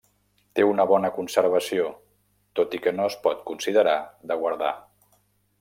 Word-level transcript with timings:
Té 0.59 0.63
una 0.67 0.85
bona 0.91 1.11
conservació, 1.17 1.85
tot 2.61 2.75
i 2.79 2.81
que 2.87 2.97
no 3.01 3.05
es 3.13 3.21
pot 3.27 3.47
considerar 3.53 3.97
de 4.33 4.43
guardar. 4.45 4.77